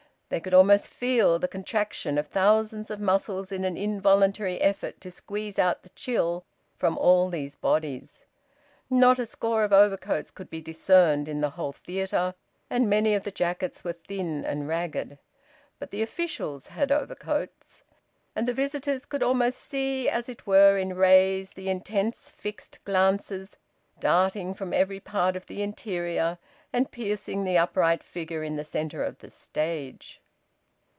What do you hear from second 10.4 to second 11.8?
be discerned in the whole